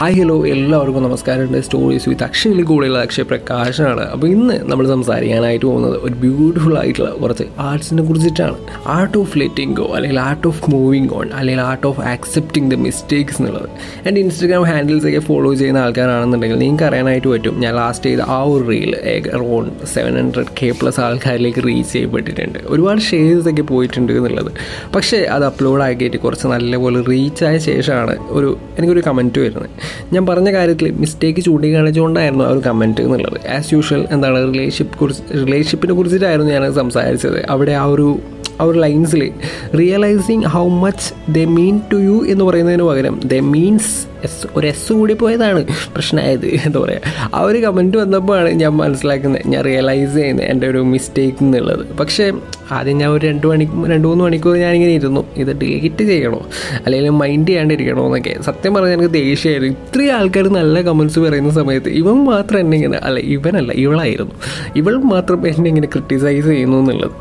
Hi 0.00 0.16
hello 0.20 0.36
എല്ലാവർക്കും 0.52 1.02
നമസ്കാരമുണ്ട്. 1.02 1.58
Stories 1.66 2.08
വിത്ത് 2.08 2.24
അക്ഷയിൽ 2.24 2.60
കൂടെയുള്ള 2.70 3.00
അക്ഷയ 3.06 3.24
പ്രകാശനാണ്. 3.32 4.04
അപ്പോൾ 4.14 4.26
ഇന്ന് 4.26 4.56
നമ്മൾ 4.70 4.86
സംസാരിക്കാനായിട്ട് 4.92 5.64
പോകുന്നത് 5.66 5.96
ഒരു 6.06 6.14
ബ്യൂട്ടിഫുൾ 6.22 6.74
ആയിട്ടുള്ള 6.78 7.10
കുറച്ച് 7.10 7.44
ആർട്സിനെ 7.66 8.02
കുറിച്ചിട്ടാണ്. 8.08 8.56
ആർട്ട് 8.94 9.18
ഓഫ് 9.18 9.38
ലെറ്റിംഗ് 9.38 9.74
ഗോ 9.80 9.86
അല്ലെങ്കിൽ 9.96 10.18
ആർട്ട് 10.20 10.46
ഓഫ് 10.50 10.70
മൂവിങ് 10.70 11.08
ഓൺ 11.18 11.28
അല്ലെങ്കിൽ 11.40 11.62
art 11.66 11.86
of 11.90 12.00
accepting 12.14 12.70
the 12.72 12.78
mistakes 12.86 13.38
എന്നുള്ളത്. 13.40 13.68
എന്റെ 14.06 14.20
ഇൻസ്റ്റഗ്രാം 14.24 14.64
ഹാൻഡിൽസ് 14.70 15.06
ഒക്കെ 15.10 15.22
ഫോളോ 15.28 15.52
ചെയ്യുന്ന 15.60 15.80
ആൾക്കാരാണെന്നുണ്ടെങ്കിൽ 15.84 16.58
നിങ്ങൾക്ക് 16.64 16.86
അറിയാനായിട്ട് 16.88 17.28
പറ്റും. 17.34 17.54
ഞാൻ 17.66 17.74
ലാസ്റ്റ് 17.80 18.10
ചെയ്ത 18.10 18.26
ആ 18.38 18.40
ഒരു 18.54 18.66
reel 18.72 18.92
around 19.38 19.86
seven 19.94 20.12
hundred 20.20 20.52
K 20.62 20.70
plus 20.80 21.00
ആൾക്കാരിലേക്ക് 21.06 21.64
റീച്ച് 21.68 21.92
ചെയ്യപ്പെട്ടിട്ടുണ്ട്. 21.92 22.58
ഒരുപാട് 22.66 23.02
ഷെയർസ് 23.12 23.48
ഒക്കെ 23.54 23.66
പോയിട്ടുണ്ട് 23.72 24.12
എന്നുള്ളത്. 24.12 24.52
പക്ഷേ 24.96 25.20
അത് 25.36 25.46
അപ്ലോഡ് 25.52 25.84
ആക്കിയിട്ട് 25.88 26.16
കുറച്ച് 26.26 26.46
നല്ലപോലെ 26.56 27.02
റീച്ചായ 27.12 27.56
ശേഷമാണ് 27.70 28.16
ഒരു 28.38 28.50
എനിക്കൊരു 28.78 29.04
കമന്റ് 29.10 29.38
വരുന്നത്. 29.46 29.70
ഞാൻ 30.12 30.26
പറഞ്ഞ 30.26 30.52
കാര്യത്തിൽ 30.52 30.90
മിസ്റ്റേക്ക് 30.90 31.40
ചൂണ്ടിക്കാണിച്ചുകൊണ്ടായിരുന്നു 31.40 32.44
ആ 32.44 32.48
ഒരു 32.48 32.58
കമന്റ് 32.58 33.00
എന്നുള്ളത്. 33.00 33.48
ആസ് 33.48 33.72
യൂഷ്വൽ 33.72 34.06
എന്താണ് 34.10 34.54
റിലേഷൻഷിപ്പ് 34.54 34.98
കുറിച്ച് 34.98 35.22
റിലേഷൻഷിപ്പിനെ 35.34 35.94
കുറിച്ചിട്ടായിരുന്നു 35.94 36.52
ഞാൻ 36.52 36.74
സംസാരിച്ചത്. 36.74 37.46
അവിടെ 37.50 37.72
ആ 37.72 37.84
ഒരു 37.84 38.18
ഒരു 38.60 38.78
ലൈൻസിൽ 38.78 39.32
realising 39.78 40.44
how 40.44 40.68
much 40.68 41.32
the 41.32 41.38
mean 41.38 41.80
to 41.92 41.96
you 41.96 42.24
എന്ന് 42.28 42.44
പറയുന്നതിന് 42.44 42.82
പകരം 42.82 43.20
ദ 43.24 43.34
മീൻസ് 43.34 44.06
എസ് 44.24 44.46
ഒരു 44.56 44.66
എസ് 44.66 44.92
കൂടി 44.92 45.14
പോയതാണ് 45.14 45.66
പ്രശ്നമായത്. 45.94 46.46
എന്താ 46.46 46.80
പറയുക 46.80 47.00
ആ 47.34 47.40
ഒരു 47.40 47.58
കമന്റ് 47.58 47.96
വന്നപ്പോഴാണ് 47.96 48.48
ഞാൻ 48.48 48.72
മനസ്സിലാക്കുന്നത് 48.72 49.48
ഞാൻ 49.48 49.64
റിയലൈസ് 49.64 50.14
ചെയ്യുന്നത് 50.14 50.46
എന്റെ 50.46 50.68
ഒരു 50.68 50.78
മിസ്റ്റേക്ക് 50.78 51.36
എന്നുള്ളത്. 51.40 51.86
പക്ഷേ 52.00 52.32
ആദ്യം 52.72 52.98
ഞാൻ 52.98 53.10
ഒരു 53.10 53.26
രണ്ട് 53.26 53.46
മണി 53.46 53.68
രണ്ട് 53.86 54.08
മൂന്ന് 54.08 54.24
മണിക്കൂർ 54.24 54.56
ഞാനിങ്ങനെ 54.56 54.92
ഇരുന്നു. 54.92 55.24
ഇത് 55.36 55.58
ഡിലീറ്റ് 55.58 56.04
ചെയ്യണോ? 56.04 56.46
അല്ലെങ്കിൽ 56.86 57.10
മൈൻഡ് 57.10 57.48
ചെയ്യാണ്ടിരിക്കണോ 57.48 58.06
എന്നൊക്കെ. 58.06 58.42
സത്യം 58.42 58.74
പറഞ്ഞാൽ 58.74 58.92
എനിക്ക് 58.92 59.14
ദേഷ്യമായിരുന്നു. 59.14 59.76
ഇത്രയും 59.88 60.16
ആൾക്കാർ 60.16 60.48
നല്ല 60.48 60.82
കമൻസ് 60.82 61.18
പറയുന്ന 61.18 61.50
സമയത്ത് 61.50 61.88
ഇവൻ 61.88 62.24
മാത്രം 62.24 62.60
എന്നെ 62.60 62.76
ഇങ്ങനെ 62.76 62.98
അല്ല 62.98 63.20
ഇവനല്ല 63.20 63.72
ഇവളായിരുന്നു. 63.72 64.32
ഇവൾ 64.76 64.96
മാത്രം 64.96 65.46
എന്നെ 65.46 65.68
ഇങ്ങനെ 65.68 65.86
ക്രിട്ടിസൈസ് 65.86 66.46
ചെയ്യുന്നു 66.46 66.76
എന്നുള്ളത്. 66.76 67.12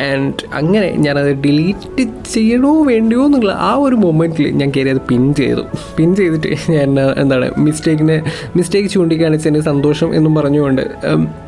ആൻഡ് 0.00 0.34
അങ്ങനെ 0.72 0.90
ഞാനത് 1.04 1.30
ഡിലീറ്റ് 1.44 2.04
ചെയ്യണോ 2.34 2.72
വേണ്ടിയോ 2.82 3.22
എന്നുള്ള 3.26 3.50
ആ 3.68 3.70
ഒരു 3.84 3.96
മൊമെന്റിൽ 4.04 4.46
ഞാൻ 4.60 4.68
കയറി 4.76 4.90
അത് 4.94 5.00
പിൻ 5.10 5.22
ചെയ്തു. 5.34 5.62
പിൻ 5.96 6.10
ചെയ്തിട്ട് 6.18 6.50
ഞാൻ 6.74 6.88
എന്താണ് 7.22 7.46
മിസ്റ്റേക്കിനെ 7.58 8.16
മിസ്റ്റേക്ക് 8.56 8.88
ചൂണ്ടിക്കാണിച്ചതിന് 8.88 9.60
സന്തോഷം 9.70 10.08
എന്നും 10.14 10.32
പറഞ്ഞുകൊണ്ട് 10.34 10.82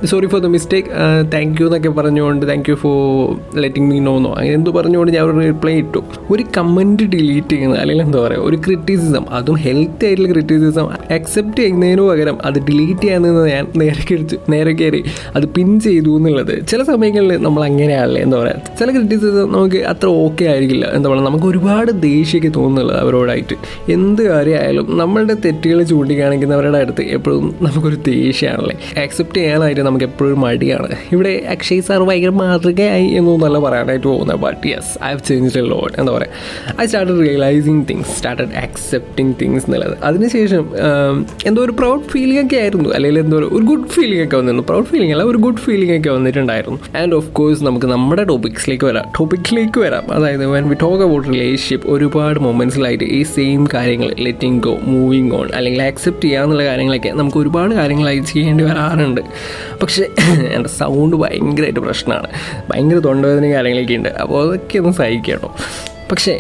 sorry 0.07 0.27
for 0.27 0.41
the 0.41 0.51
mistake 0.57 0.89
thank 1.35 1.61
you 1.61 1.67
എന്നൊക്കെ 1.67 1.93
പറഞ്ഞുകൊണ്ട് 2.01 2.43
thank 2.51 2.69
you 2.71 2.75
for 2.75 2.99
letting 3.63 3.89
me 3.93 3.99
നോന്നോ 4.09 4.33
അങ്ങനെ 4.39 4.55
എന്തോ 4.55 4.73
പറഞ്ഞുകൊണ്ട് 4.79 5.13
ഞാൻ 5.17 5.25
ഒരു 5.25 5.47
റിപ്ലൈ 5.47 5.75
ഇട്ടു. 5.83 6.03
ഒരു 6.33 6.45
കമന്റ് 6.57 7.07
ഡിലീറ്റ് 7.15 7.51
ചെയ്യുന്നത് 7.55 7.81
അല്ലെങ്കിൽ 7.81 8.05
എന്താ 8.05 8.21
പറയുക 8.27 8.49
ഒരു 8.51 8.59
ക്രിറ്റിസിസം 8.67 9.25
അതും 9.39 9.57
ഹെൽത്തി 9.67 10.07
ആയിട്ടുള്ള 10.07 10.31
ക്രിറ്റിസിസം 10.33 10.87
അക്സെപ്റ്റ് 11.19 11.59
ചെയ്യുന്നതിന് 11.63 12.05
പകരം 12.11 12.39
അത് 12.49 12.59
ഡിലീറ്റ് 12.69 13.01
ചെയ്യാമെന്ന് 13.01 13.45
ഞാൻ 13.55 13.67
നേരെ 13.83 14.05
കഴിച്ചു 14.11 14.37
നേരെ 14.55 14.75
കയറി 14.81 15.03
അത് 15.37 15.47
പിൻ 15.57 15.69
ചെയ്തു 15.87 16.13
എന്നുള്ളത് 16.19 16.55
ചില 16.71 16.83
സമയങ്ങളിൽ 16.93 17.43
നമ്മൾ 17.47 17.63
അങ്ങനെയാണല്ലേ 17.69 18.23
എന്താ 18.27 18.39
പറയുക 18.43 18.75
ചില 18.79 18.89
ക്രിറ്റിസിസം 19.15 19.51
നമുക്ക് 19.55 19.81
അത്ര 19.91 20.07
ഓക്കെ 20.25 20.45
ആയിരിക്കില്ല. 20.53 20.87
എന്താ 20.97 21.07
പറയുക 21.11 21.25
നമുക്ക് 21.29 21.47
ഒരുപാട് 21.53 21.91
ദേഷ്യമൊക്കെ 22.07 22.51
തോന്നുന്നുള്ളത് 22.57 22.99
അവരോടായിട്ട്. 23.03 23.57
എന്ത് 23.97 24.23
കാര്യമായാലും 24.31 24.87
നമ്മളുടെ 25.01 25.35
തെറ്റുകൾ 25.45 25.79
ചൂണ്ടിക്കാണിക്കുന്നവരുടെ 25.91 26.79
അടുത്ത് 26.85 27.03
എപ്പോഴും 27.17 27.45
നമുക്കൊരു 27.67 27.99
ദേഷ്യമാണല്ലേ? 28.09 28.77
ആക്സെപ്റ്റ് 29.05 29.39
ചെയ്യാനായിട്ട് 29.41 29.83
നമുക്ക് 29.89 30.07
എപ്പോഴും 30.11 30.39
മടിയാണ്. 30.47 30.91
ഇവിടെ 31.15 31.33
അക്ഷയ് 31.55 31.85
സാർ 31.89 32.03
ഭയങ്കര 32.11 32.33
മാതൃകയായി 32.43 33.09
എന്നൊന്നല്ല 33.21 33.59
പറയാനായിട്ട് 33.67 34.07
പോകുന്നത് 34.09 34.41
but 34.47 34.65
yes 34.73 34.93
I 35.05 35.11
have 35.13 35.25
change 35.31 35.59
a 35.63 35.65
lot 35.73 35.95
എന്താ 36.03 36.13
പറയുക 36.17 36.81
I 36.83 36.87
started 36.91 37.19
realising 37.27 37.85
things 37.91 38.13
started 38.19 38.55
accepting 38.65 39.35
things 39.43 39.67
എന്നുള്ളത്. 39.69 39.97
അതിനുശേഷം 40.11 40.65
എന്തോ 41.49 41.63
ഒരു 41.67 41.75
പ്രൗഡ് 41.83 42.07
ഫീലിംഗ് 42.15 42.43
ഒക്കെ 42.45 42.59
ആയിരുന്നു. 42.65 42.89
അല്ലെങ്കിൽ 42.97 43.21
എന്തോ 43.25 43.39
ഒരു 43.59 43.65
ഗുഡ് 43.73 43.89
ഫീലിംഗ് 43.97 44.23
ഒക്കെ 44.27 44.37
വന്നിരുന്നു. 44.41 44.67
പ്രൗഡ് 44.71 44.89
ഫീലിംഗ് 44.93 45.13
അല്ല 45.17 45.25
ഒരു 45.33 45.39
ഗുഡ് 45.47 45.63
ഫീലിംഗ് 45.67 45.95
ഒക്കെ 45.99 46.11
വന്നിട്ടുണ്ടായിരുന്നു. 46.19 46.79
ആൻഡ് 47.03 47.15
ഓഫ് 47.21 47.31
കോഴ്സ് 47.41 47.63
നമുക്ക് 47.71 47.87
നമ്മുടെ 47.95 48.25
ടോപ്പിക്സിലേക്ക് 48.33 48.87
വരാം. 48.91 49.04
ടോപ്പിക്കിലേക്ക് 49.19 49.79
വരാം. 49.81 50.13
അതായത് 50.13 50.47
when 50.47 50.69
we 50.69 50.77
talk 50.83 51.05
about 51.05 51.29
relationship 51.29 51.89
ഒരുപാട് 51.89 52.39
മൊമെന്റ്സിലായിട്ട് 52.41 53.05
ഈ 53.05 53.23
സെയിം 53.23 53.69
കാര്യങ്ങൾ 53.75 54.15
ലെറ്റിംഗ് 54.19 54.63
ഗോ 54.63 54.79
മൂവിങ് 54.83 55.33
ഓൺ 55.33 55.49
അല്ലെങ്കിൽ 55.55 55.83
ആക്സെപ്റ്റ് 55.83 56.25
ചെയ്യാന്നുള്ള 56.25 56.65
കാര്യങ്ങളൊക്കെ 56.65 57.09
നമുക്ക് 57.09 57.39
ഒരുപാട് 57.39 57.75
കാര്യങ്ങളായി 57.75 58.19
ചെയ്യേണ്ടി 58.19 58.65
വരാറുണ്ട്. 58.65 59.21
പക്ഷേ 59.83 60.05
എന്റെ 60.55 60.69
സൗണ്ട് 60.69 61.17
ഭയങ്കരമായിട്ട് 61.17 61.81
പ്രശ്നമാണ്. 61.81 62.29
ഭയങ്കര 62.71 62.97
തൊണ്ടവേദന 62.99 63.53
കാര്യങ്ങളൊക്കെ 63.53 63.95
ഉണ്ട് 63.95 64.09
അപ്പോൾ 64.09 64.47
അതൊക്കെ 64.47 64.79
ഒന്ന് 64.79 64.93
സഹിക്കണം. 64.93 65.51
പക്ഷേ 66.11 66.33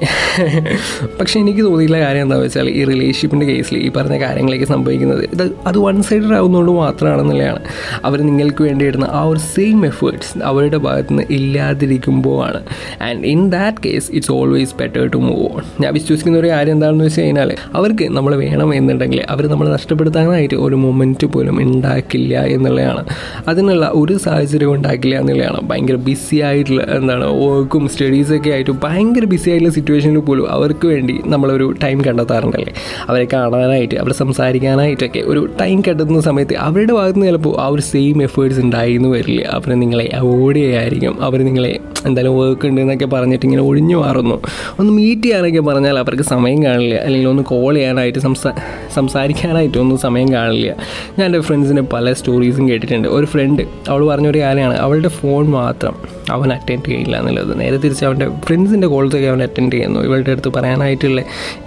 പക്ഷേ 1.19 1.41
എനിക്ക് 1.41 1.63
തോന്നിയിട്ടുള്ള 1.65 2.01
കാര്യം 2.05 2.23
എന്താണെന്ന് 2.23 2.47
വെച്ചാൽ 2.47 2.69
ഈ 2.69 2.85
റിലേഷൻഷിപ്പിന്റെ 2.85 3.47
കേസിൽ 3.47 3.77
ഈ 3.77 3.89
പറഞ്ഞ 3.97 4.17
കാര്യങ്ങളൊക്കെ 4.21 4.65
സംഭവിക്കുന്നത് 4.65 5.23
ഇത് 5.33 5.45
അത് 5.67 5.79
വൺ 5.79 6.03
സൈഡഡ് 6.03 6.35
ആവുന്നതുകൊണ്ട് 6.39 6.73
മാത്രമാണെന്നുള്ളതാണ്. 6.73 7.61
അവർ 8.05 8.19
നിങ്ങൾക്ക് 8.21 8.63
വേണ്ടി 8.65 8.85
ഇടുന്ന 8.85 9.07
ആ 9.11 9.23
ഒരു 9.25 9.39
സെയിം 9.39 9.87
എഫേർട്സ് 9.87 10.33
അവരുടെ 10.51 10.77
ഭാഗത്ത് 10.77 11.13
നിന്ന് 11.13 11.25
ഇല്ലാതിരിക്കുമ്പോൾ 11.31 12.37
ആണ് 12.47 12.61
and 13.03 13.27
in 13.27 13.51
that 13.51 13.83
case 13.87 14.13
it's 14.13 14.33
always 14.33 14.75
better 14.81 15.05
to 15.15 15.17
move 15.17 15.47
on 15.51 15.63
ഞാൻ 15.81 15.95
വിശ്വസിക്കുന്ന 15.95 16.39
ഒരു 16.39 16.49
കാര്യം 16.49 16.73
എന്താണെന്ന് 16.73 17.05
വെച്ച് 17.05 17.21
കഴിഞ്ഞാൽ 17.21 17.53
അവർക്ക് 17.75 18.09
നമ്മൾ 18.19 18.35
വേണം 18.45 18.75
എന്നുണ്ടെങ്കിൽ 18.75 19.23
അവർ 19.29 19.47
നമ്മൾ 19.47 19.69
നഷ്ടപ്പെടുത്താനായിട്ട് 19.69 20.55
ഒരു 20.55 20.77
മൊമെന്റ് 20.77 21.27
പോലും 21.27 21.57
ഉണ്ടാക്കില്ല 21.63 22.35
എന്നുള്ളതാണ്. 22.57 23.05
അതിനുള്ള 23.49 23.91
ഒരു 23.95 24.15
സാഹചര്യം 24.27 24.75
ഉണ്ടാക്കില്ല 24.75 25.15
എന്നുള്ളതാണ്. 25.19 25.61
ഭയങ്കര 25.69 25.95
ബിസി 26.11 26.37
ആയിട്ടുള്ള 26.51 26.83
എന്താണ് 26.99 27.27
വർക്കും 27.43 27.89
സ്റ്റഡീസൊക്കെ 27.89 28.51
ആയിട്ട് 28.51 28.71
ഭയങ്കര 28.87 29.25
ബിസി 29.25 29.51
ആയിട്ടുള്ള 29.55 29.75
സിറ്റുവേഷനിൽ 29.75 30.19
പോലും 30.19 30.51
അവർക്ക് 30.51 30.87
വേണ്ടി 30.87 31.21
നമ്മളൊരു 31.27 31.75
ടൈം 31.83 32.05
കണ്ടെത്താറുണ്ടല്ലേ? 32.05 32.73
അവരെ 33.09 33.27
കാണാനായിട്ട് 33.33 33.95
അവരെ 33.95 34.15
സംസാരിക്കാനായിട്ടൊക്കെ 34.15 35.21
ഒരു 35.21 35.49
ടൈം 35.61 35.81
കണ്ടെത്തുന്ന 35.81 36.21
സമയത്ത് 36.21 36.57
അവരുടെ 36.57 36.93
ഭാഗത്ത് 36.93 37.19
നിന്ന് 37.19 37.27
ചിലപ്പോൾ 37.27 37.61
ആ 37.61 37.67
ഒരു 37.67 37.83
സെയിം 37.83 38.23
എഫേർട്സ് 38.23 38.61
ഉണ്ടായിരുന്നു 38.61 39.09
വരില്ല? 39.09 39.43
അവർ 39.43 39.75
നിങ്ങളെ 39.75 40.11
അവോയ്ഡ് 40.15 40.57
ചെയ്യായിരിക്കും. 40.57 41.23
അവർ 41.23 41.45
നിങ്ങളെ 41.45 41.79
എന്തായാലും 42.07 42.39
വർക്ക് 42.39 42.67
ഉണ്ട് 42.67 42.81
എന്നൊക്കെ 42.81 43.07
പറഞ്ഞിട്ട് 43.07 43.47
ഇങ്ങനെ 43.47 43.63
ഒഴിഞ്ഞു 43.63 43.97
മാറുന്നു. 43.97 44.43
ഒന്ന് 44.79 44.93
മീറ്റ് 44.93 45.23
ചെയ്യാനൊക്കെ 45.23 45.61
പറഞ്ഞാൽ 45.61 45.99
അവർക്ക് 45.99 46.23
സമയം 46.23 46.63
കാണില്ല. 46.63 46.95
അല്ലെങ്കിൽ 46.95 47.29
ഒന്ന് 47.29 47.43
കോൾ 47.43 47.75
ചെയ്യാനായിട്ട് 47.75 48.19
സംസാ 48.19 48.53
സംസാരിക്കാനായിട്ട് 48.95 49.79
ഒന്നും 49.79 49.99
സമയം 49.99 50.33
കാണില്ല. 50.33 50.77
ഞാൻ 51.19 51.27
എന്റെ 51.27 51.41
ഫ്രണ്ട്സിന്റെ 51.41 51.83
പല 51.83 52.13
സ്റ്റോറീസും 52.13 52.69
കേട്ടിട്ടുണ്ട്. 52.69 53.09
ഒരു 53.09 53.27
ഫ്രണ്ട് 53.27 53.63
അവൾ 53.89 54.07
പറഞ്ഞൊരു 54.07 54.39
കാര്യമാണ്. 54.39 54.77
അവളുടെ 54.77 55.09
ഫോൺ 55.09 55.49
മാത്രം 55.51 55.95
അവൻ 56.31 56.53
അറ്റൻഡ് 56.53 56.87
ചെയ്യില്ല 56.87 57.19
എന്നുള്ളത്. 57.19 57.61
നേരെ 57.61 57.77
തിരിച്ച് 57.77 58.05
അവന്റെ 58.05 58.29
ഫ്രണ്ട്സിന്റെ 58.47 58.87
കോൾസൊക്കെ 58.87 59.27
അവൻ 59.27 59.43
അറ്റൻഡ് 59.43 59.73
ചെയ്യുന്നു. 59.73 60.01
ഇവളുടെ 60.01 60.31
അടുത്ത് 60.31 60.49
പറയാനായിട്ടുള്ള 60.49 61.23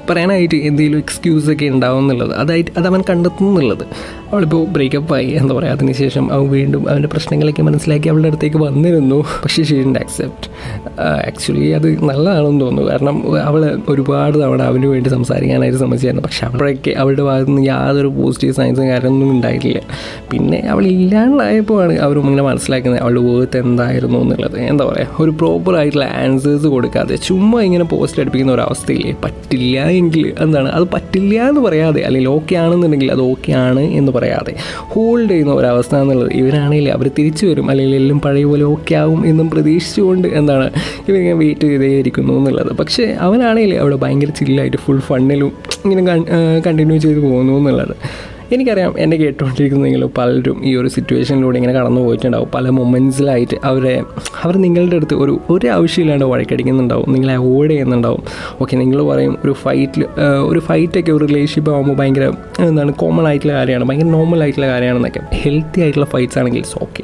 പറയാനായിട്ട് 0.09 0.55
എന്തെങ്കിലും 0.55 0.97
എക്സ്ക്യൂസൊക്കെ 0.97 1.65
ഉണ്ടാവും 1.65 1.99
എന്നുള്ളത്. 1.99 2.33
അതായിട്ട് 2.33 2.71
അത് 2.77 2.87
അവൻ 2.87 3.03
കണ്ടെത്തുന്നു 3.09 3.51
എന്നുള്ളത്. 3.51 3.87
അവളിപ്പോൾ 4.31 4.61
ബ്രേക്കപ്പ് 4.75 5.13
ആയി. 5.17 5.29
എന്താ 5.41 5.53
പറയുക 5.57 5.75
അതിനുശേഷം 5.77 6.25
അവൻ 6.35 6.45
വീണ്ടും 6.55 6.83
അവന്റെ 6.91 7.09
പ്രശ്നങ്ങളൊക്കെ 7.13 7.63
മനസ്സിലാക്കി 7.67 8.07
അവളുടെ 8.11 8.29
അടുത്തേക്ക് 8.31 8.59
വന്നിരുന്നു. 8.65 9.19
പക്ഷേ 9.43 9.63
ഷീഡിന്റെ 9.69 9.99
ആക്സെപ്റ്റ് 10.05 10.47
ആക്ച്വലി 11.29 11.67
അത് 11.77 11.87
നല്ലതാണെന്ന് 12.09 12.61
തോന്നുന്നു. 12.65 12.89
കാരണം 12.91 13.17
അവൾ 13.49 13.61
ഒരുപാട് 13.93 14.35
തവണ 14.43 14.61
അവന് 14.71 14.87
വേണ്ടി 14.93 15.09
സംസാരിക്കാനായിട്ട് 15.15 15.79
ശ്രമിച്ചായിരുന്നു 15.83 16.23
പക്ഷെ 16.27 16.43
അപ്പോഴൊക്കെ 16.47 16.91
അവളുടെ 17.01 17.23
ഭാഗത്തു 17.29 17.51
നിന്ന് 17.51 17.63
യാതൊരു 17.67 18.11
പോസിറ്റീവ് 18.19 18.55
സയൻസും 18.59 18.87
കാര്യമൊന്നും 18.93 19.31
ഉണ്ടായിട്ടില്ല. 19.35 19.81
പിന്നെ 20.31 20.59
അവൾ 20.73 20.83
ഇല്ലാണ്ടായപ്പോഴാണ് 20.95 21.95
അവർ 22.07 22.17
ഇങ്ങനെ 22.23 22.45
മനസ്സിലാക്കുന്നത് 22.49 23.01
അവളുടെ 23.03 23.23
വേർത്ത് 23.29 23.57
എന്തായിരുന്നു 23.65 24.19
എന്നുള്ളത്. 24.25 24.57
എന്താ 24.71 24.85
പറയുക 24.89 25.23
ഒരു 25.25 25.31
പ്രോപ്പർ 25.41 25.75
ആയിട്ടുള്ള 25.81 26.07
ആൻസേഴ്സ് 26.23 26.67
കൊടുക്കാതെ 26.75 27.15
ചുമ്മാ 27.27 27.61
ഇങ്ങനെ 27.69 27.87
പോസ്റ്റ് 27.93 28.21
അടുപ്പിക്കുന്ന 28.23 28.53
ഒരു 28.57 28.65
പറ്റില്ല 29.25 29.77
എങ്കിൽ 30.01 30.25
എന്താണ്? 30.43 30.69
അത് 30.77 30.85
പറ്റില്ല 30.95 31.35
എന്ന് 31.51 31.61
പറയാതെ 31.67 32.01
അല്ലെങ്കിൽ 32.07 32.29
ഓക്കെ 32.37 32.55
ആണെന്നുണ്ടെങ്കിൽ 32.63 33.09
അത് 33.15 33.23
ഓക്കെ 33.31 33.51
ആണ് 33.65 33.83
എന്ന് 33.99 34.11
പറയാതെ. 34.17 34.53
ഹോൾഡ് 34.93 35.29
ചെയ്യുന്ന 35.31 35.53
ഒരവസ്ഥ 35.59 35.93
എന്നുള്ളത് 36.03 36.31
ഇവരാണെങ്കിൽ 36.41 36.89
അവർ 36.97 37.07
തിരിച്ചു 37.17 37.45
വരും. 37.45 37.65
അല്ലെങ്കിൽ 37.69 37.95
എല്ലാം 38.01 38.19
പഴയ 38.25 38.45
പോലെ 38.51 38.65
ഓക്കെ 38.73 38.95
ആവും 39.01 39.21
എന്നും 39.25 39.49
പ്രതീക്ഷിച്ചുകൊണ്ട് 39.49 40.27
എന്താണ് 40.39 40.67
ഇവരിങ്ങനെ 41.07 41.37
വെയിറ്റ് 41.43 41.67
ചെയ്തേ 41.71 41.91
ഇരിക്കുന്നു 42.03 42.33
എന്നുള്ളത്. 42.39 42.71
പക്ഷേ 42.81 43.07
അവനാണെങ്കിൽ 43.27 43.75
അവിടെ 43.83 43.99
ഭയങ്കര 44.05 44.31
ചില്ലായിട്ട് 44.39 44.79
ഫുൾ 44.85 45.01
ഫണ്ണിലും 45.09 45.51
ഇങ്ങനെ 45.85 46.03
കണ്ടിന്യൂ 46.67 46.97
ചെയ്ത് 47.05 47.21
പോകുന്നു 47.27 47.53
എന്നുള്ളത്. 47.61 47.95
എനിക്കറിയാം 48.53 48.93
എന്നെ 49.03 49.15
കേട്ടുകൊണ്ടിരിക്കുന്ന 49.17 49.83
നിങ്ങൾ 49.85 50.03
പലരും 50.17 50.57
ഈ 50.67 50.75
ഒരു 50.75 50.87
സിറ്റുവേഷനിലൂടെ 50.87 51.57
ഇങ്ങനെ 51.59 51.73
കടന്നു 51.73 52.01
പോയിട്ടുണ്ടാവും. 52.01 52.49
പല 52.53 52.69
മൊമെന്റ്സിലായിട്ട് 52.69 53.57
അവരെ 53.63 53.95
അവർ 54.43 54.55
നിങ്ങളുടെ 54.57 54.95
അടുത്ത് 54.95 55.15
ഒരു 55.23 55.33
ഒരു 55.49 55.67
ആവശ്യമില്ലാണ്ട് 55.67 56.25
വഴക്കടിക്കുന്നുണ്ടാവും. 56.25 57.07
നിങ്ങളെ 57.13 57.33
അവോയ്ഡ് 57.33 57.71
ചെയ്യുന്നുണ്ടാവും. 57.71 58.23
ഓക്കെ 58.61 58.77
നിങ്ങൾ 58.77 59.01
പറയും 59.11 59.37
ഒരു 59.43 59.55
ഫൈറ്റിൽ 59.63 60.05
ഒരു 60.51 60.59
ഫൈറ്റൊക്കെ 60.59 61.11
ഒരു 61.11 61.25
റിലേഷൻഷിപ്പ് 61.25 61.71
ആകുമ്പോൾ 61.71 61.97
ഭയങ്കര 62.01 62.27
എന്താണ് 62.67 62.93
കോമൺ 62.93 63.27
ആയിട്ടുള്ള 63.27 63.53
കാര്യമാണ് 63.53 63.87
ഭയങ്കര 63.89 64.09
നോർമൽ 64.17 64.41
ആയിട്ടുള്ള 64.43 64.67
കാര്യമാണെന്നൊക്കെ. 64.67 65.23
ഹെൽത്തി 65.43 65.81
ആയിട്ടുള്ള 65.81 66.07
ഫൈറ്റ്സ് 66.13 66.39
ആണെങ്കിൽ 66.39 66.63
ഓക്കെ 66.81 67.03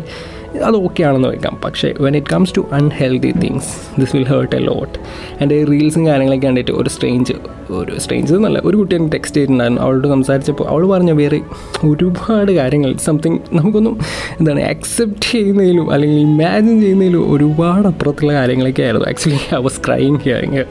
അത് 0.62 0.76
ഓക്കെ 0.76 1.04
ആണെന്ന് 1.04 1.28
വെക്കാം 1.28 1.60
പക്ഷേ 1.64 1.94
when 2.00 2.16
it 2.16 2.28
comes 2.34 2.56
to 2.58 2.66
unhealthy 2.72 3.32
things 3.44 4.02
this 4.02 4.16
will 4.16 4.26
hurt 4.26 4.56
a 4.56 4.60
lot 4.60 5.00
എന്റെ 5.42 5.64
റീൽസും 5.64 6.08
കാര്യങ്ങളൊക്കെ 6.08 6.48
കണ്ടിട്ട് 6.48 6.72
ഒരു 6.72 6.90
സ്ട്രേഞ്ച് 6.90 7.34
ഒരു 7.72 8.00
സ്ട്രേഞ്ച് 8.00 8.34
എന്നല്ല 8.34 8.60
ഒരു 8.66 8.78
കുട്ടി 8.78 8.96
എനിക്ക് 8.96 9.14
ടെക്സ്റ്റ് 9.14 9.38
ചെയ്തിട്ടുണ്ടായിരുന്നു. 9.38 9.82
അവളോട് 9.82 10.08
സംസാരിച്ചപ്പോൾ 10.08 10.68
അവൾ 10.68 10.88
പറഞ്ഞ 10.88 11.12
വേറെ 11.12 11.42
ഒരുപാട് 11.84 12.52
കാര്യങ്ങൾ 12.52 12.98
സംതിങ് 12.98 13.40
നമുക്കൊന്നും 13.54 14.00
എന്താണ് 14.40 14.62
അക്സെപ്റ്റ് 14.62 15.32
ചെയ്യുന്നതിലും 15.32 15.92
അല്ലെങ്കിൽ 15.92 16.20
ഇമാജിൻ 16.20 16.82
ചെയ്യുന്നതിലും 16.82 17.34
ഒരുപാട് 17.34 17.88
അപ്പുറത്തുള്ള 17.88 18.34
കാര്യങ്ങളൊക്കെ 18.34 18.84
ആയിരുന്നു. 18.84 19.08
Actually 19.08 19.56
I 19.56 19.62
was 19.62 19.82
crime 19.88 20.18
hearing 20.18 20.64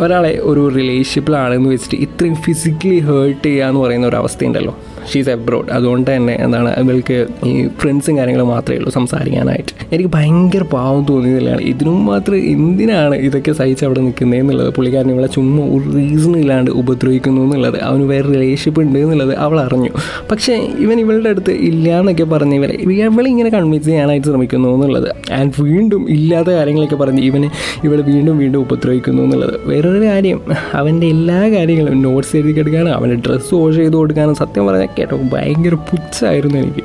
ഒരാളെ 0.00 0.38
ഒരു 0.42 0.68
റിലേഷൻഷിപ്പിലാണെന്ന് 0.68 1.68
വെച്ചിട്ട് 1.68 1.96
ഇത്രയും 1.96 2.36
ഫിസിക്കലി 2.36 2.98
ഹേർട്ട് 2.98 3.44
ചെയ്യുക 3.44 3.66
എന്ന് 3.66 3.80
പറയുന്ന 3.80 4.06
ഒരു 4.06 4.16
അവസ്ഥയുണ്ടല്ലോ. 4.16 4.76
ഷീസ് 5.12 5.30
എബ്രോഡ് 5.30 5.70
അതുകൊണ്ട് 5.70 6.16
തന്നെ 6.16 6.36
എന്താണ് 6.40 6.68
അവൾക്ക് 6.78 7.26
ഈ 7.46 7.68
ഫ്രണ്ട്സും 7.68 8.18
കാര്യങ്ങളും 8.18 8.48
മാത്രമേ 8.48 8.78
ഉള്ളൂ. 8.78 8.90
സംസാരിക്കാനായിട്ട്. 8.98 9.72
എനിക്ക് 9.94 10.10
ഭയങ്കര 10.16 10.64
പാവം 10.76 11.02
തോന്നിയതിലാണ് 11.10 11.62
ഇതിനും 11.72 11.98
മാത്രം 12.10 12.38
എന്തിനാണ് 12.54 13.16
ഇതൊക്കെ 13.28 13.52
സഹിച്ച് 13.60 13.84
അവിടെ 13.88 14.00
നിൽക്കുന്നത് 14.06 14.40
എന്നുള്ളത്? 14.42 14.70
പുള്ളിക്കാരൻ 14.76 15.10
ഇവിടെ 15.14 15.28
ചുമ്മാ 15.36 15.64
ഒരു 15.76 15.86
റീസൺ 15.96 16.34
ഇല്ലാണ്ട് 16.42 16.70
ഉപദ്രവിക്കുന്നു 16.80 17.40
എന്നുള്ളത് 17.46 17.78
അവന് 17.88 18.04
വേറെ 18.12 18.26
റിലേഷൻഷിപ്പ് 18.34 18.80
ഉണ്ട് 18.84 18.98
എന്നുള്ളത് 19.04 19.32
അവൾ 19.46 19.56
അറിഞ്ഞു. 19.66 19.90
പക്ഷേ 20.30 20.54
ഇവൻ 20.84 20.96
ഇവളുടെ 21.04 21.30
അടുത്ത് 21.34 21.52
ഇല്ല 21.70 21.86
എന്നൊക്കെ 22.00 22.26
പറഞ്ഞ് 22.34 22.56
ഇവരെ 22.60 22.74
ഇവളിങ്ങനെ 23.08 23.50
കൺവിൻസ് 23.56 23.86
ചെയ്യാനായിട്ട് 23.88 24.26
ശ്രമിക്കുന്നു 24.30 24.68
എന്നുള്ളത്. 24.76 25.08
ആൻഡ് 25.38 25.62
വീണ്ടും 25.68 26.02
ഇല്ലാത്ത 26.16 26.50
കാര്യങ്ങളൊക്കെ 26.58 26.98
പറഞ്ഞ് 27.02 27.22
ഇവന് 27.30 27.48
ഇവളെ 27.86 28.02
വീണ്ടും 28.10 28.34
വീണ്ടും 28.42 28.58
ഉപദ്രവിക്കുന്നു 28.66 29.22
എന്നുള്ളത്. 29.26 29.54
വേറൊരു 29.70 30.00
കാര്യം 30.06 30.40
അവന്റെ 30.80 31.06
എല്ലാ 31.14 31.40
കാര്യങ്ങളും 31.56 32.02
നോട്ട്സ് 32.06 32.34
എഴുതി 32.40 32.54
കൊടുക്കാനും 32.58 32.92
അവന്റെ 32.98 33.18
ഡ്രസ്സ് 33.26 33.54
വാഷ് 33.54 33.78
ചെയ്ത് 33.82 33.96
കൊടുക്കാനും 34.00 34.34
സത്യം 34.42 34.66
പറഞ്ഞാൽ 34.68 34.90
കേട്ടോ 34.98 35.18
ഭയങ്കര 35.34 35.74
പുച്ഛായിരുന്നു 35.90 36.58
എനിക്ക്. 36.64 36.84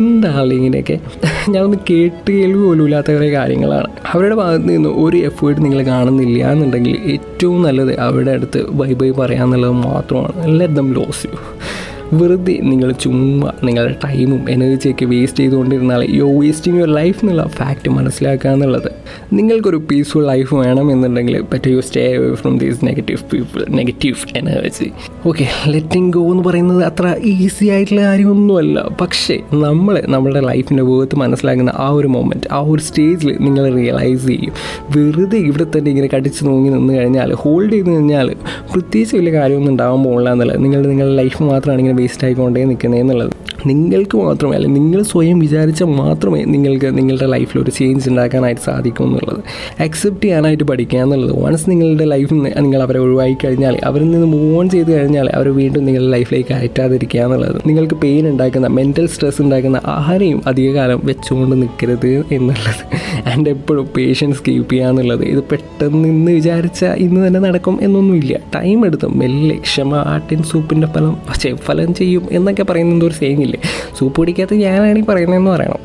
എന്താണ് 0.00 0.52
ഇങ്ങനെയൊക്കെ? 0.58 0.96
ഞാനൊന്ന് 1.52 1.76
കേട്ട് 1.90 2.32
കേൾവി 2.32 2.62
പോലും 2.62 2.84
ഇല്ലാത്ത 2.84 3.12
കുറേ 3.12 3.30
കാര്യങ്ങളാണ്. 3.30 3.86
അവരുടെ 4.12 4.34
ഭാഗത്ത് 4.34 4.68
നിന്ന് 4.68 4.88
ഒരു 4.88 5.16
എഫേർട്ട് 5.16 5.64
നിങ്ങൾ 5.64 5.82
കാണുന്നില്ല 5.86 6.52
എന്നുണ്ടെങ്കിൽ 6.52 6.96
ഏറ്റവും 7.12 7.62
നല്ലത് 7.62 8.00
അവരുടെ 8.00 8.30
അടുത്ത് 8.30 8.70
ബൈ 8.70 8.92
ബൈ 8.92 9.10
പറയാന്നുള്ളത് 9.10 9.70
മാത്രമാണ്. 9.70 10.60
ലെറ്റ് 10.60 10.96
ലോസ് 10.96 11.26
യു 11.26 11.38
വെറുതെ 12.12 12.58
നിങ്ങൾ 12.62 12.92
ചുമ്മാ 12.92 13.52
നിങ്ങളുടെ 13.64 13.96
ടൈമും 14.04 14.50
എനർജിയൊക്കെ 14.50 15.04
വേസ്റ്റ് 15.04 15.38
ചെയ്തുകൊണ്ടിരുന്നാൽ 15.38 16.02
യോ 16.10 16.40
വേസ്റ്റിംഗ് 16.40 16.78
യുവർ 16.78 16.94
ലൈഫ് 16.94 17.18
എന്നുള്ള 17.22 17.46
ഫാക്റ്റ് 17.48 17.90
മനസ്സിലാക്കുക 17.90 18.50
എന്നുള്ളത്. 18.50 18.92
നിങ്ങൾക്കൊരു 19.32 19.76
പീസ്ഫുൾ 19.76 20.26
ലൈഫ് 20.26 20.54
വേണം 20.54 20.92
എന്നുണ്ടെങ്കിൽ 20.92 21.40
പറ്റ 21.42 21.68
you 21.68 21.80
stay 21.80 22.16
away 22.16 22.34
from 22.34 22.58
these 22.58 22.84
negative 22.84 23.18
people 23.32 23.64
negative 23.70 24.16
energy 24.36 24.92
okay 25.26 25.48
letting 25.66 26.12
go 26.12 26.30
എന്ന് 26.30 26.44
പറയുന്നത് 26.44 26.84
അത്ര 26.84 27.16
ഈസി 27.24 27.66
ആയിട്ടുള്ള 27.66 28.00
കാര്യമൊന്നുമല്ല. 28.00 28.88
പക്ഷേ 29.00 29.38
നമ്മൾ 29.52 30.02
നമ്മുടെ 30.08 30.40
ലൈഫിന്റെ 30.40 30.82
വേർത്ത് 30.82 31.16
മനസ്സിലാക്കുന്ന 31.16 31.72
ആ 31.74 31.88
ഒരു 31.90 32.06
മൊമെന്റ് 32.06 32.48
ആ 32.52 32.60
ഒരു 32.60 32.82
സ്റ്റേജിൽ 32.82 33.36
നിങ്ങൾ 33.40 33.74
റിയലൈസ് 33.74 34.26
ചെയ്യും. 34.26 34.52
വെറുതെ 34.96 35.36
ഇവിടെ 35.36 35.66
തന്നെ 35.76 35.90
ഇങ്ങനെ 35.90 36.08
കടിച്ചു 36.14 36.44
നോങ്ങി 36.44 36.70
നിന്ന് 36.70 36.94
കഴിഞ്ഞാൽ 36.94 37.32
ഹോൾഡ് 37.34 37.72
ചെയ്ത് 37.72 37.90
കഴിഞ്ഞാൽ 37.90 38.36
പ്രത്യേകിച്ച് 38.72 39.16
വലിയ 39.16 39.32
കാര്യമൊന്നും 39.32 39.72
ഉണ്ടാകാൻ 39.72 40.04
പോകില്ല 40.04 40.32
എന്നുള്ളത്. 40.32 40.64
നിങ്ങളുടെ 40.64 40.88
നിങ്ങളുടെ 40.88 41.16
ലൈഫ് 41.16 41.42
മാത്രമാണ് 41.42 41.80
ഇങ്ങനെ 41.80 41.97
വേസ്റ്റ് 41.98 42.24
ആയിക്കൊണ്ടേ 42.24 42.64
നിൽക്കുന്നത് 42.64 43.00
എന്നുള്ളത്. 43.00 43.47
നിങ്ങൾക്ക് 43.66 44.18
മാത്രമേ 44.18 44.54
അല്ലെങ്കിൽ 44.54 44.80
നിങ്ങൾ 44.80 45.02
സ്വയം 45.02 45.38
വിചാരിച്ചാൽ 45.38 45.86
മാത്രമേ 45.86 46.44
നിങ്ങൾക്ക് 46.44 46.98
നിങ്ങളുടെ 46.98 47.26
ലൈഫിൽ 47.26 47.60
ഒരു 47.60 47.70
ചേഞ്ച് 47.70 48.08
ഉണ്ടാക്കാനായിട്ട് 48.08 48.60
സാധിക്കും 48.60 49.04
എന്നുള്ളത്. 49.04 49.40
അക്സെപ്റ്റ് 49.82 50.24
ചെയ്യാനായിട്ട് 50.24 50.64
പഠിക്കുക 50.64 50.98
എന്നുള്ളത്. 50.98 51.42
വൺസ് 51.42 51.70
നിങ്ങളുടെ 51.70 52.04
ലൈഫിൽ 52.04 52.42
നിങ്ങൾ 52.42 52.82
അവരെ 52.82 52.98
ഒഴിവാക്കി 52.98 53.36
കഴിഞ്ഞാൽ 53.44 53.78
അവരിൽ 53.84 54.10
നിന്ന് 54.10 54.26
മൂവ് 54.26 54.56
ഓൺ 54.56 54.68
ചെയ്ത് 54.68 54.92
കഴിഞ്ഞാൽ 54.92 55.30
അവർ 55.30 55.48
വീണ്ടും 55.48 55.84
നിങ്ങളുടെ 55.84 56.10
ലൈഫിലേക്ക് 56.10 56.54
അയറ്റാതിരിക്കുക 56.54 57.20
എന്നുള്ളത്. 57.20 57.62
നിങ്ങൾക്ക് 57.66 57.94
പെയിൻ 57.94 58.28
ഉണ്ടാക്കുന്ന 58.28 58.66
മെന്റൽ 58.66 59.06
സ്ട്രെസ് 59.06 59.42
ഉണ്ടാക്കുന്ന 59.42 59.80
ആരെയും 59.86 60.42
അധികകാലം 60.46 61.00
വെച്ചുകൊണ്ട് 61.04 61.56
നിൽക്കരുത് 61.56 62.24
എന്നുള്ളത്. 62.32 62.82
ആൻഡ് 63.28 63.48
എപ്പോഴും 63.48 63.88
പേഷ്യൻസ് 63.96 64.42
കീപ്പ് 64.48 64.72
ചെയ്യുക 64.72 64.88
എന്നുള്ളത്. 64.88 65.24
ഇത് 65.24 65.42
പെട്ടെന്ന് 65.42 66.08
ഇന്ന് 66.08 66.32
വിചാരിച്ചാൽ 66.32 66.94
ഇന്ന് 66.94 67.26
തന്നെ 67.26 67.40
നടക്കും 67.40 67.78
എന്നൊന്നുമില്ല. 67.82 68.38
ടൈം 68.54 68.86
എടുത്തും 68.86 69.18
മെല്ലെ 69.18 69.56
ക്ഷമ 69.56 69.94
ആട്ടിൻ 69.94 70.42
സൂപ്പിന്റെ 70.42 70.86
ഫലം 70.86 71.16
പക്ഷേ 71.28 71.54
ഫലം 71.54 71.94
ചെയ്യും 71.94 72.22
എന്നൊക്കെ 72.30 72.62
പറയുന്നത് 72.62 73.06
ഒരു 73.06 73.14
സേയിങ് 73.14 73.42
ഇല്ലേ? 73.48 73.60
സൂപ്പ് 73.98 74.16
പിടിക്കാത്ത 74.20 74.54
ഞാനാണ് 74.64 74.98
ഈ 74.98 75.04
പറയുന്നതെന്ന് 75.08 75.50
പറയണം. 75.50 75.80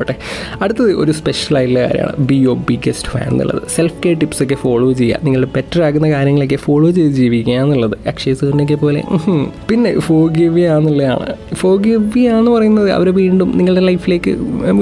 ആട്ടെ 0.00 0.14
അടുത്തത് 0.62 0.90
ഒരു 1.02 1.12
സ്പെഷ്യൽ 1.12 1.54
ആയിട്ടുള്ള 1.58 1.80
കാര്യമാണ്. 1.86 2.16
ബി 2.28 2.34
യോ 2.34 2.54
ബിഗ്ഗസ്റ്റ് 2.68 3.08
ഫാൻ 3.12 3.26
എന്നുള്ളത്. 3.28 3.62
സെൽഫ് 3.74 3.98
കെയർ 4.04 4.16
ടിപ്സൊക്കെ 4.18 4.54
ഫോളോ 4.54 4.92
ചെയ്യുക. 4.92 5.18
നിങ്ങൾ 5.24 5.42
ബെറ്റർ 5.56 5.80
ആകുന്ന 5.82 6.10
കാര്യങ്ങളൊക്കെ 6.10 6.56
ഫോളോ 6.56 6.90
ചെയ്ത് 6.90 7.12
ജീവിക്കുക 7.18 7.54
എന്നുള്ളത്. 7.54 7.94
അക്ഷയ 8.08 8.34
സാറിനൊക്കെ 8.34 8.74
പോലെ. 8.74 9.02
പിന്നെ 9.68 9.90
ഫോഗിവ്യ 10.08 10.66
എന്നുള്ളതാണ്. 10.78 11.32
ഫോഗിവ്യ 11.54 12.28
എന്ന് 12.38 12.50
പറയുന്നത് 12.50 12.90
അവരെ 12.98 13.10
വീണ്ടും 13.10 13.48
നിങ്ങളുടെ 13.58 13.84
ലൈഫിലേക്ക് 13.86 14.30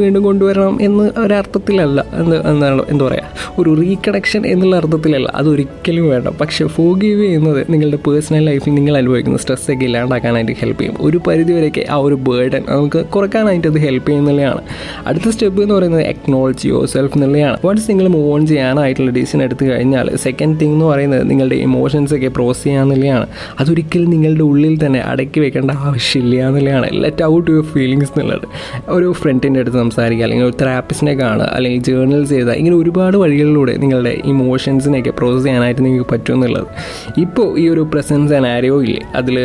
വീണ്ടും 0.01 0.23
കൊണ്ടുവരണം 0.23 0.77
എന്ന് 0.83 1.07
ഒരർത്ഥത്തിലല്ല 1.25 2.01
എന്ത് 2.23 2.37
എന്താണ് 2.51 2.83
എന്താ 2.89 3.05
പറയുക 3.05 3.61
ഒരു 3.61 3.71
റീകണക്ഷൻ 3.81 4.43
എന്നുള്ള 4.47 4.77
അർത്ഥത്തിലല്ല. 4.77 5.29
അതൊരിക്കലും 5.35 6.09
വേണ്ട. 6.11 6.29
പക്ഷേ 6.41 6.67
ഫോഗിവ് 6.77 7.21
ചെയ്യുന്നത് 7.23 7.61
നിങ്ങളുടെ 7.71 7.99
പേഴ്സണൽ 8.07 8.45
ലൈഫിൽ 8.51 8.75
നിങ്ങൾ 8.75 8.97
അനുഭവിക്കുന്ന 8.97 9.39
സ്ട്രെസ്സൊക്കെ 9.39 9.85
ഇല്ലാണ്ടാക്കാനായിട്ട് 9.85 10.53
ഹെൽപ്പ് 10.61 10.81
ചെയ്യും. 10.81 10.97
ഒരു 11.01 11.19
പരിധിവരെയൊക്കെ 11.27 11.85
ആ 11.91 11.97
ഒരു 11.97 12.15
ബേർഡൻ 12.15 12.63
നമുക്ക് 12.69 13.01
കുറയ്ക്കാനായിട്ട് 13.07 13.69
അത് 13.69 13.79
ഹെൽപ്പ് 13.79 14.09
ചെയ്യുന്നുള്ളതാണ് 14.09 14.63
അടുത്ത 15.07 15.29
സ്റ്റെപ്പ് 15.29 15.63
എന്ന് 15.63 15.75
പറയുന്നത് 15.75 16.03
എക്നോളജ് 16.03 16.67
യുവർ 16.69 16.87
സെൽഫ് 16.87 17.15
എന്നുള്ളതാണ്. 17.17 17.59
വൺസ് 17.65 17.91
നിങ്ങൾ 17.91 18.09
മൂവ് 18.09 18.33
ഓൺ 18.33 18.47
ചെയ്യാനായിട്ടുള്ള 18.47 19.11
ഡിസിഷൻ 19.11 19.43
എടുത്തു 19.43 19.65
കഴിഞ്ഞാൽ 19.65 20.17
സെക്കൻഡ് 20.17 20.61
തിങ് 20.61 20.73
എന്ന് 20.73 20.85
പറയുന്നത് 20.85 21.31
നിങ്ങളുടെ 21.31 21.55
ഇമോഷൻസൊക്കെ 21.55 22.29
പ്രോസസ് 22.29 22.65
ചെയ്യാന്നുള്ളതാണ് 22.65 23.27
അതൊരിക്കലും 23.61 24.11
നിങ്ങളുടെ 24.11 24.43
ഉള്ളിൽ 24.43 24.87
തന്നെ 24.87 25.01
അടക്കി 25.01 25.41
വെക്കേണ്ട 25.41 25.71
ആവശ്യമില്ല 25.71 26.47
എന്നുള്ളതാണ്. 26.49 26.89
ലെറ്റ് 27.05 27.25
ഔട്ട് 27.25 27.51
യുവർ 27.51 27.65
ഫീലിങ്സ് 27.75 28.13
എന്നുള്ളത്. 28.13 28.47
ഒരു 28.89 29.13
ഫ്രണ്ടിന്റെ 29.13 29.61
അടുത്ത് 29.61 29.79
സംസാരിക്കുക 29.79 30.25
അല്ലെങ്കിൽ 30.25 30.47
ഒരു 30.47 30.57
തെറാപ്പിസ്റ്റിനെ 30.61 31.15
കാണുക 31.15 31.49
അല്ലെങ്കിൽ 31.53 31.83
ജേർണൽസ് 31.83 32.31
ചെയ്താൽ 32.31 32.55
ഇങ്ങനെ 32.55 32.77
ഒരുപാട് 32.77 33.17
വഴികളിലൂടെ 33.17 33.75
നിങ്ങളുടെ 33.77 34.15
ഇമോഷൻസിനെയൊക്കെ 34.25 35.11
പ്രോസസ് 35.11 35.45
ചെയ്യാനായിട്ട് 35.45 35.85
നിങ്ങൾക്ക് 35.85 36.11
പറ്റുമെന്നുള്ളത് 36.11 36.67
ഇപ്പോൾ 37.21 37.59
ഈ 37.59 37.69
ഒരു 37.69 37.81
പ്രസൻസ് 37.93 38.33
ആൻഡ് 38.35 38.49
ആരോ 38.49 38.83
ഇല്ലേ 38.83 39.03
അതിൽ 39.15 39.37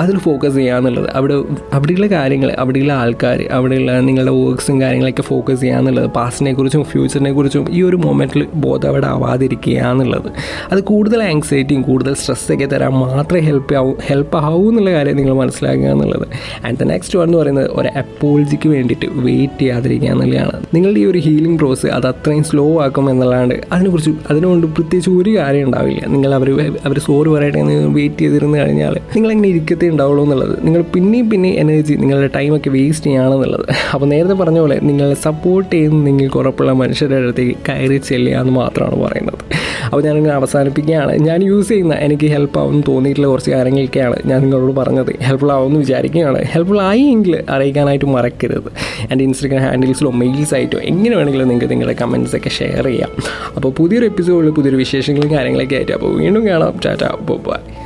അതിൽ 0.00 0.18
ഫോക്കസ് 0.18 0.54
ചെയ്യുക 0.54 0.76
എന്നുള്ളത് 0.76 1.10
അവിടെ 1.14 1.42
അവിടെയുള്ള 1.72 2.06
കാര്യങ്ങൾ 2.06 2.52
അവിടെയുള്ള 2.52 2.92
ആൾക്കാർ 2.92 3.48
അവിടെയുള്ള 3.50 4.00
നിങ്ങളുടെ 4.00 4.32
വർക്ക്സും 4.32 4.80
കാര്യങ്ങളൊക്കെ 4.80 5.22
ഫോക്കസ് 5.22 5.60
ചെയ്യുക 5.60 5.78
എന്നുള്ളത് 5.78 6.06
പാസ്റ്റിനെ 6.06 6.52
കുറിച്ചും 6.52 6.84
ഫ്യൂച്ചറിനെ 6.84 7.32
കുറിച്ചും 7.32 7.66
ഈ 7.70 7.82
ഒരു 7.82 7.96
മൊമെന്റിൽ 7.96 8.46
ബോധം 8.54 8.88
അവിടെ 8.88 9.06
ആവാതിരിക്കുക 9.06 9.72
എന്നുള്ളത് 9.72 10.32
അത് 10.72 10.82
കൂടുതൽ 10.82 11.22
ആങ്സൈറ്റിയും 11.22 11.82
കൂടുതൽ 11.82 12.14
സ്ട്രെസ്സൊക്കെ 12.14 12.66
തരാൻ 12.66 12.92
മാത്രമേ 12.92 13.40
ഹെൽപ്പ് 13.40 13.74
ആവും 13.74 13.96
ഹെൽപ്പ് 14.06 14.36
ആവൂ 14.36 14.68
എന്നുള്ള 14.68 14.92
കാര്യം 14.92 15.16
നിങ്ങൾ 15.16 15.34
മനസ്സിലാക്കുക 15.34 15.86
എന്നുള്ളത്. 15.86 16.28
ആൻഡ് 16.66 16.78
ദ 16.78 16.82
നെക്സ്റ്റ് 16.82 17.18
വൺ 17.18 17.24
എന്ന് 17.26 17.38
പറയുന്നത് 17.38 17.70
ഒരു 17.72 17.88
അപ്പോളജിക്ക് 17.88 18.68
വേണ്ടിയിട്ട് 18.68 19.06
വെയിറ്റ് 19.14 19.58
ചെയ്യാതിരിക്കുക 19.58 20.08
എന്നുള്ളതാണ്. 20.08 20.66
നിങ്ങളുടെ 20.74 21.00
ഈ 21.00 21.04
ഒരു 21.04 21.18
ഹീലിംഗ് 21.18 21.58
പ്രോസസ് 21.58 21.86
അത് 21.86 22.06
അത്രയും 22.06 22.44
സ്ലോ 22.44 22.82
ആക്കും 22.82 23.10
എന്നുള്ളതാണ്. 23.10 23.54
അതിനെക്കുറിച്ച് 23.72 24.10
അതിനുകൊണ്ട് 24.30 24.66
പ്രത്യേകിച്ച് 24.66 25.10
ഒരു 25.10 25.36
കാര്യം 25.36 25.64
ഉണ്ടാവില്ല. 25.64 26.02
നിങ്ങൾ 26.06 26.34
അവർ 26.34 26.74
അവർ 26.84 26.98
സോറി 26.98 27.28
പറയട്ടെ 27.28 27.62
വെയിറ്റ് 27.86 28.18
ചെയ്തിരുന്നു 28.18 28.58
കഴിഞ്ഞാൽ 28.58 28.94
നിങ്ങൾ 29.16 29.32
എങ്ങനെ 29.32 29.48
ഇരിക്കത്തേ 29.86 29.92
ഉണ്ടാവുള്ളൂ 29.92 30.24
എന്നുള്ളത്. 30.24 30.66
നിങ്ങൾ 30.66 30.82
പിന്നെയും 30.94 31.30
പിന്നെയും 31.30 31.54
എനർജി 31.54 31.94
നിങ്ങളുടെ 31.94 32.30
ടൈമൊക്കെ 32.36 32.70
വേസ്റ്റ് 32.70 33.06
ചെയ്യുകയാണെന്നുള്ളത് 33.06 33.66
അപ്പോൾ 33.94 34.06
നേരത്തെ 34.06 34.34
പറഞ്ഞ 34.34 34.58
പോലെ 34.58 34.80
നിങ്ങൾ 34.82 35.14
സപ്പോർട്ട് 35.14 35.72
ചെയ്യുന്ന 35.72 36.04
നിങ്ങൾക്ക് 36.04 36.36
ഉറപ്പുള്ള 36.36 36.72
മനുഷ്യരുടെ 36.72 37.16
അടുത്തേക്ക് 37.16 37.56
കയറി 37.68 37.96
ചെല്ലുക 37.96 38.36
എന്ന് 38.36 38.52
മാത്രമാണ് 38.52 39.02
പറയുന്നത്. 39.02 39.38
അപ്പോൾ 39.84 40.02
ഞാനിങ്ങനെ 40.02 40.34
അവസാനിപ്പിക്കുകയാണ്. 40.34 41.12
ഞാൻ 41.18 41.42
യൂസ് 41.42 41.68
ചെയ്യുന്ന 41.68 41.94
എനിക്ക് 41.94 42.26
ഹെൽപ്പ് 42.26 42.58
ആവുമെന്ന് 42.58 42.82
തോന്നിയിട്ടുള്ള 42.88 43.28
കുറച്ച് 43.28 43.50
കാര്യങ്ങളൊക്കെയാണ് 43.50 44.16
ഞാൻ 44.26 44.40
നിങ്ങളോട് 44.40 44.76
പറഞ്ഞത്. 44.76 45.12
ഹെൽപ്ഫുൾ 45.22 45.52
ആവുമെന്ന് 45.52 45.80
വിചാരിക്കുകയാണ്. 45.80 46.44
ഹെൽപ്ഫുൾ 46.44 46.80
ആയി 46.80 47.00
എങ്കിൽ 47.00 47.44
അറിയിക്കാനായിട്ട് 47.48 48.04
മറക്കരുത്. 48.04 48.70
എന്റെ 49.10 49.24
ഇൻസ്റ്റഗ്രാം 49.24 49.62
ഹാൻഡിൽസിലോ 49.62 50.10
മെയിൽസ് 50.10 50.54
ആയിട്ടോ 50.54 50.78
എങ്ങനെ 50.78 51.16
വേണമെങ്കിലും 51.16 51.48
നിങ്ങൾക്ക് 51.48 51.72
നിങ്ങളുടെ 51.72 51.96
കമൻസൊക്കെ 52.00 52.48
ഷെയർ 52.48 52.84
ചെയ്യാം. 52.84 53.10
അപ്പോൾ 53.56 53.72
പുതിയൊരു 53.72 54.06
എപ്പിസോഡിൽ 54.06 54.50
പുതിയൊരു 54.50 54.76
വിശേഷങ്ങളും 54.76 55.30
കാര്യങ്ങളൊക്കെ 55.30 55.74
ആയിട്ട് 55.74 55.92
അപ്പോൾ 55.92 56.16
വീണ്ടും 56.16 56.48
കാണാം. 56.48 56.74
ടാറ്റ 56.86 57.04
ബൈ 57.30 57.85